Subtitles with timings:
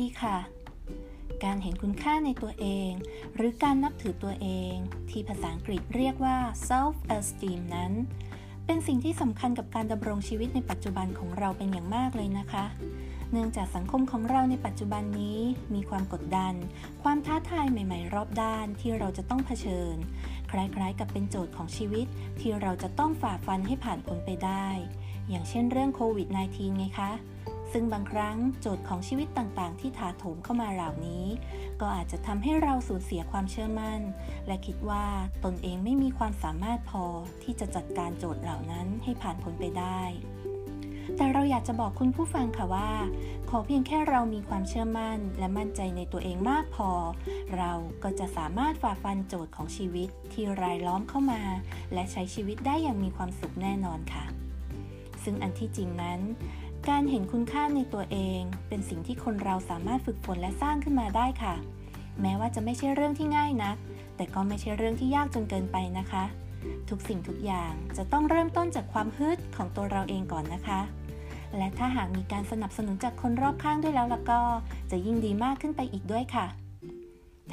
[0.00, 0.36] ดีค่ะ
[1.44, 2.90] การเห็นคุณค่าในตัวเอง
[3.36, 4.74] หรือการนับถือตัวเอง
[5.10, 6.36] ที่ภาษาอังกฤษเรียกว่า
[6.68, 7.92] self esteem นั้น
[8.66, 12.64] เป็นสิ่งที่สำคัญกับการดำรงชีวิตในปัจจุบันของเราเป็นอย่างมากเลยนะคะ
[13.30, 15.40] เนื่องจากสังคมของเราในปัจจุบันนี้
[15.74, 16.54] มีความกดดัน
[17.02, 19.96] ความท้าทายใหม่ ๆ รอบด้านที่เราจะต้องเผชิญ
[20.50, 22.06] คล้ายๆ กับเป็นโจทย์ของชีวิต
[22.40, 24.68] ที่เราจะต้องฝ่าฟันให้ผ่านพ้นไปได้
[25.28, 27.10] อย่างเช่นเรื่องโควิด -19 ไงคะ
[27.76, 31.24] ซึ่งบางครั้งโจทย์ของชีวิตต่างๆ ที่ถาโถมเข้ามาเหล่านี้
[31.80, 34.00] ก็อาจจะทำให้เราสูญเสียความเชื่อมั่น
[34.46, 35.06] และคิดว่า
[35.44, 37.04] ตนเองไม่มีความสามารถพอ
[37.42, 40.00] ที่จะจัดการโจทย์เหล่านั้นให้ผ่านพ้นไปได้
[41.16, 42.90] แต่เราอยากจะบอกคุณผู้ฟังค่ะว่า
[43.50, 46.90] ขอเพียงแค่เรามีความเชื่อมั่น และมั่นใจในตัวเองมากพอ
[47.56, 47.72] เรา
[48.02, 51.42] ก็จะสามารถฝ่าฟันโจทย์ของชีวิตที่รายล้อมเข้ามา
[51.92, 54.24] และใช้ชีวิตได้อย่างมีความสุขแน่นอนค่ะ
[55.24, 56.20] ซึ่งอันที่จริงนั้น
[56.90, 61.54] การเห็นคุณค่าในตัวเอง เป็นสิ่งที่คนเราสามารถฝึกฝนและสร้างขึ้นมาได้ค่ะ
[62.20, 63.76] แม้ว่าจะไม่ใช่เรื่องที่ง่ายนัก
[64.16, 66.24] แต่ก็ไม่ใช่เรื่องที่ยากจนเกินไปนะคะ
[66.88, 70.80] ทุกสิ่งทุกอย่างจะต้องเริ่มต้นจากความฮึดของตัวเราเองก่อนนะคะ
[71.56, 74.40] และถ้าหากมีการสนับสนุนจากคนรอบข้างด้วยแล้วล้วก็
[74.90, 76.46] จะยิ่งดีมากขึ้นไปอีกด้วยค่ะ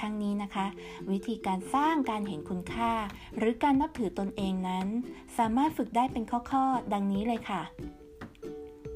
[0.00, 0.66] ทั้งนี้นะคะ
[1.10, 2.92] วิธีการสร้างการเห็นคุณค่า
[3.36, 4.86] หรือการนับถือตนเองนั้น
[5.38, 7.62] สามารถฝึกได้เป็นข้อๆ ดังนี้เลยค่ะ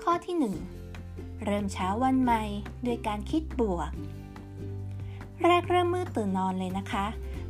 [0.09, 0.37] ข้อที่
[0.93, 2.43] 1 เริ่มเช้าวันใหม่
[2.87, 3.91] ด้วยการคิดบวก
[5.45, 7.07] แรกเริ่มมืดตื่นนอนเลยนะคะ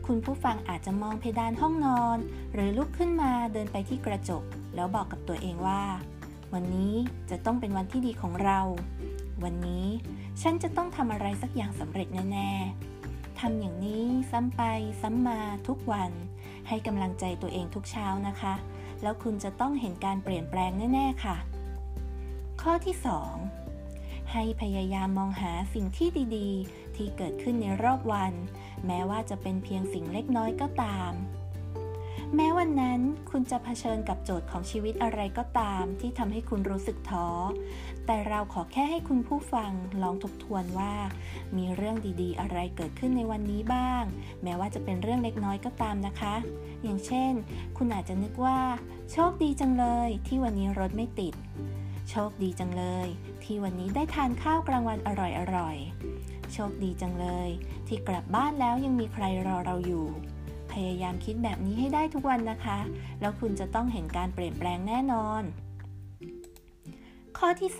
[0.06, 2.19] คุณผู้ฟังอาจจะมองเพดานห้องนอน
[2.52, 4.42] หรือลุกขึ้นมาเดินไปที่กระจก
[4.75, 5.82] แล้วบอกกับตัวเองว่า
[6.52, 6.94] วันนี้
[7.30, 8.60] จะต้องเป็นวันที่ดีของเรา
[9.44, 9.86] วันนี้
[10.42, 14.62] ฉันจะต้องทำอะไรสักอย่างสำเร็จแน่ๆทำอย่างนี้ซ้ำไป
[15.00, 16.10] ซ้ำมาทุกวัน
[16.69, 18.55] ให้กำลังใจตัวเองทุกเช้านะคะ
[19.02, 21.38] แล้วคุณจะต้องเห็นการเปลี่ยนแปลงแน่ ๆ ค่ะ
[22.69, 22.97] ข้อที่
[23.65, 28.33] 2 ให้พยายามมองหาสิ่งที่ดีๆ ที่เกิดขึ้นในรอบวัน
[28.87, 31.12] แม้ว่าจะเป็นเพียงสิ่งเล็กน้อยก็ตาม
[32.34, 33.00] แม้วันนั้น
[33.31, 37.28] คุณจะเผชิญกับโจทย์ของชีวิตอะไรก็ตาม ที่ทำให้คุณรู้สึกท้อ
[38.06, 39.72] แต่เราขอแค่ให้คุณผู้ฟัง
[40.03, 40.94] ลองทบทวนว่า
[41.56, 44.05] มีเรื่องดีๆ อะไรเกิดขึ้นในวันนี้บ้าง
[44.43, 46.34] แม้ว่าจะเป็นเรื่องเล็กน้อยก็ตามนะคะ
[46.83, 47.33] อย่างเช่น
[47.77, 48.61] คุณอาจจะนึกว่า
[49.12, 51.34] โชคดีจังเลยที่วันนี้รถไม่ติด
[52.10, 53.09] โชคดีจังเลย
[53.44, 55.10] ที่วันนี้ได้ทานข้าวกลางวันอ
[55.56, 57.48] ร่อยๆ โชคดีจังเลย
[57.87, 60.06] ที่กลับบ้านแล้วยังมีใครรอเราอยู่
[60.72, 62.78] พยายามคิดแบบนี้ให้ได้ทุกวันนะคะ
[63.20, 65.43] แล้วคุณจะต้องเห็นการเปลี่ยนแปลงแน่นอน
[67.38, 67.70] ข้อที่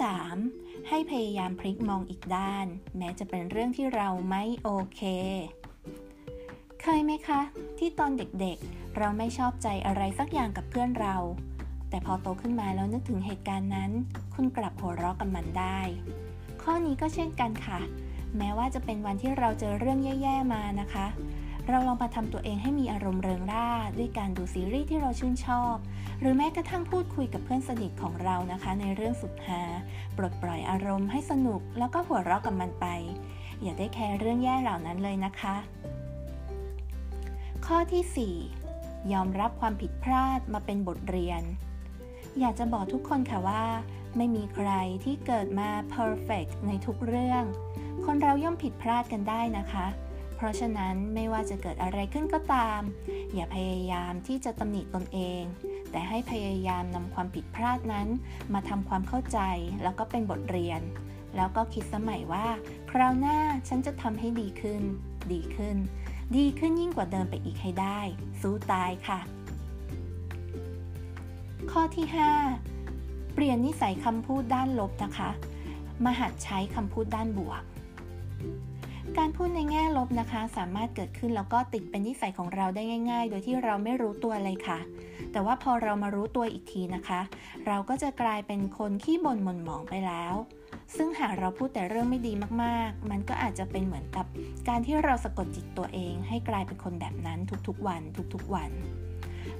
[0.41, 2.67] 3 ให้พยายามพลิกมองอีกด้าน
[2.99, 5.03] แม้จะเป็นเรื่องที่เราไม่โอเค
[6.83, 7.41] เคยไหมคะ
[7.79, 11.17] ที่ตอนเด็กๆ เราไม่ชอบใจอะไรสักอย่างกับเพื่อนเรา
[11.95, 13.91] แต่พอโตขึ้นมาแล้วนึกถึงเหตุการณ์นั้น
[14.35, 15.79] คุณกลับหัวเราะกับมันได้
[16.63, 17.81] ข้อนี้ก็เช่นกันค่ะ
[18.37, 21.07] แม้ว่าจะเป็นวันที่เราเจอเรื่องแย่ ๆ มานะคะ
[21.69, 23.69] เราลองมาทำตัวเองให้มีอารมณ์เริงร่า
[23.99, 25.77] ด้วยการดูซีรีส์ที่เราชื่นชอบ
[26.21, 29.63] หรือแม้กระทั่งพูดคุยกับเพื่อนสนิทของเรานะคะ ในเรื่องสุดฮา
[30.17, 32.87] ปลดปล่อยอารมณ์ให้สนุกแล้วก็หัวเราะกับมันไป
[33.63, 35.57] อย่าได้แคร์เรื่องแย่เหล่านั้นเลยนะคะ
[37.67, 41.43] ข้อที่ 4ยอมรับความผิดพลาดมาเป็นบทเรียน
[42.41, 43.65] อยากจะบอกทุกคนค่ะว่า
[44.17, 44.71] ไม่มีใคร
[45.05, 47.45] ที่เกิดมา perfect ในทุกเรื่อง
[48.05, 49.87] คนเราย่อมผิดพลาดกันได้นะคะ
[50.37, 52.81] เพราะฉะนั้นไม่ว่าจะเกิดอะไรขึ้นก็ตาม
[53.35, 55.43] อย่าพยายามที่จะตำหนิตนเอง
[55.91, 58.09] แต่ให้พยายามนำความผิดพลาดนั้น
[58.53, 59.39] มาทำความเข้าใจ
[59.83, 60.81] แล้วก็เป็นบทเรียน
[61.37, 62.47] แล้วก็คิดสมัยว่า
[62.91, 64.83] คราวหน้าฉันจะทำให้ดีขึ้น
[65.33, 65.77] ดีขึ้น
[66.37, 68.01] ดีขึ้นยิ่งกว่าเดิมไปอีกให้ได้
[68.41, 69.21] สู้ตายค่ะ
[71.79, 72.09] ข้อที่
[72.71, 75.31] 5 เปลี่ยนนิสัยคำพูดด้านลบนะคะ
[76.05, 77.63] มาหัดใช้คำพูดด้านบวก
[79.19, 84.79] การพูดในแง่ลบนะคะ สามารถเกิดขึ้นแล้วก็ติดเป็นนิสัยของเราได้ง่าย ๆ โดยที่เราไม่รู้ตัวเลยค่ะ
[85.33, 87.21] แต่ว่าพอเรามารู้ตัวอีกทีนะคะ
[87.67, 90.35] เราก็จะกลายเป็นคนขี้บ่นหม่นหมองไปแล้ว
[90.97, 92.33] ซึ่งหากเราพูดแต่เรื่องไม่ดี
[92.63, 94.27] มากๆ มันก็อาจจะเป็นเหมือนกับ
[94.69, 98.03] การที่เราสะกดจิตตัวเอง ให้กลายเป็นคนแบบนั้นทุกๆวัน
[98.35, 98.73] ทุกๆวัน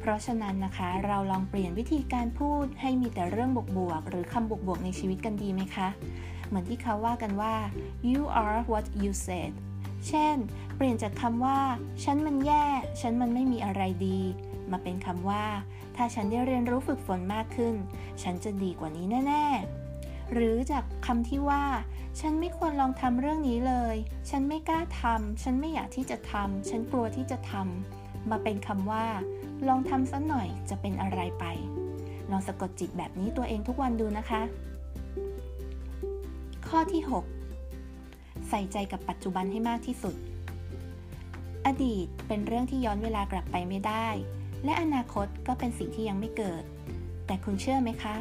[0.01, 5.89] เพราะฉะนั้นนะคะ เราลองเปลี่ยนวิธีการพูดให้มีแต่เรื่องบวกๆหรือคำบวกๆในชีวิตกันดีไหมคะ
[6.49, 7.55] เหมือนที่เขาว่ากันว่า
[8.11, 9.53] you are what you said
[10.09, 10.37] เช่น
[10.77, 11.61] เปลี่ยนจากคำว่า
[12.05, 12.67] ฉันมันแย่
[13.01, 14.21] ฉันมันไม่มีอะไรดี
[14.71, 15.45] มาเป็นคำว่า
[15.97, 17.75] ถ้าฉันได้เรียนรู้ฝึกฝนมากขึ้น
[18.23, 19.47] ฉันจะดีกว่านี้แน่
[19.91, 21.65] ๆ หรือจากคำที่ว่า
[22.21, 23.97] ฉันไม่ควรลองทำเรื่องนี้เลย
[24.31, 29.05] ฉันไม่กล้าทำฉันไม่อยากที่จะทำฉันกลัวที่จะทำ มาเป็นคำว่า
[29.69, 31.45] ลองทำสักหน่อยจะเป็นอะไรไป
[32.31, 34.43] ลองสะกดจิตแบบนี้ตัวเองทุกวันดูนะคะ
[36.69, 37.13] ข้อที่6
[38.51, 40.15] สส่ใจกับปัจจุบันให้มากที่สุด
[41.67, 44.07] อดีตเป็นเรื่องที่ย้อนเวลากลับไปไม่ได้
[44.65, 46.63] และอนาคตก็เป็นสิ่งที่ยังไม่เกิด
[47.27, 48.15] แต่คุณเชื่อไหมคะ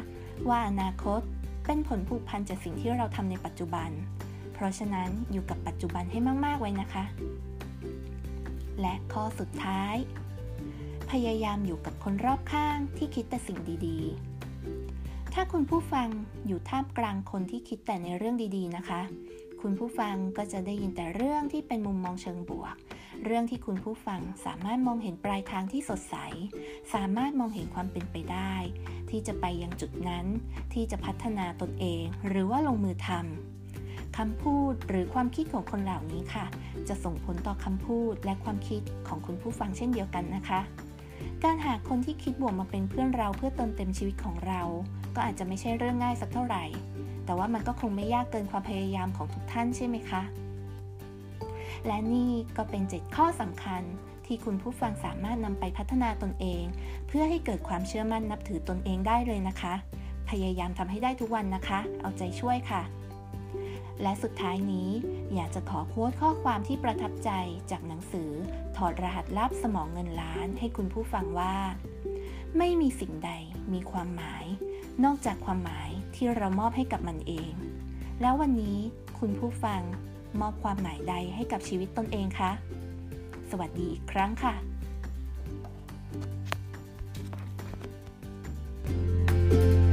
[0.48, 1.20] ว่าอนาคต
[1.66, 3.90] เป็นผลผูกพันจากสิ่งที่เราทำในปัจจุบัน
[4.54, 7.04] เพราะฉะนั้นอยู่กับปัจจุบันให้มาก ๆ ไว้นะคะ
[8.80, 9.96] และข้อสุดท้าย
[11.10, 16.08] พยายามอยู่กับคนรอบข้างที่คิดแต่สิ่งดีๆ ถ้าคุณผู้ฟัง
[16.46, 19.02] อยู่ท่ามกลางคนที่คิดแต่ในเรื่องดีๆนะคะ
[19.60, 22.76] คุณผู้ฟังก็จะได้ยินแต่เรื่องที่เป็นมุมมองเชิงบวก
[23.24, 26.16] เรื่องที่คุณผู้ฟังสามารถมองเห็นปลายทางที่สดใส
[26.94, 28.54] สามารถมองเห็นความเป็นไปได้
[29.10, 30.26] ที่จะไปยังจุดนั้น
[30.74, 33.53] ที่จะพัฒนาตนเอง หรือว่าลงมือทำ
[34.18, 36.46] คำพูดหรือความคิดของคนเหล่านี้ค่ะ
[36.88, 40.60] จะส่งผลต่อคำพูดและความคิดของคุณผู้ฟังเช่นเดียวกันนะคะ
[41.44, 44.62] การหาคนที่คิดบวกมาเป็นเพื่อนเราเพื่อเติมเต็มชีวิตของเรา
[45.14, 46.64] ก็อาจจะไม่ใช่เรื่องง่ายสักเท่าไหร่
[47.24, 50.22] แต่ว่ามันก็คงไม่ยากเกินความพยายามของทุกท่านใช่ไหมคะ
[51.86, 53.82] และนี่ก็เป็น 7 ข้อสำคัญ
[54.26, 56.62] ที่คุณผู้ฟังสามารถนำไปพัฒนาตนเอง
[57.06, 59.74] เพื่อให้เกิดความเชื่อมั่นนับถือตนเองได้เลยนะคะ
[60.30, 62.82] พยายามทำให้ได้ทุกวันนะคะ เอาใจช่วยค่ะ
[64.02, 64.88] และสุดท้ายนี้
[65.34, 67.30] อยากจะขอโค้ดข้อความที่ประทับใจ
[67.70, 68.30] จากหนังสือ
[68.76, 71.56] ถอดรหัสลับสมองเงินล้านให้คุณผู้ฟังว่า
[72.58, 73.30] ไม่มีสิ่งใด
[73.72, 74.44] มีความหมาย
[75.04, 77.52] นอกจากความหมายที่เรามอบให้กับมันเอง
[78.20, 78.78] แล้ววันนี้
[79.18, 79.82] คุณผู้ฟัง
[80.40, 82.50] มอบความหมายใดให้กับชีวิตตนเองคะ
[83.50, 84.54] สวัสดีอีกครั้งค่ะ「